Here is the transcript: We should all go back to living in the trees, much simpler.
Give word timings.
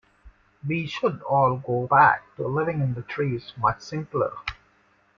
We 0.67 0.87
should 0.87 1.21
all 1.29 1.57
go 1.57 1.85
back 1.85 2.35
to 2.37 2.47
living 2.47 2.81
in 2.81 2.95
the 2.95 3.03
trees, 3.03 3.53
much 3.55 3.81
simpler. 3.81 4.31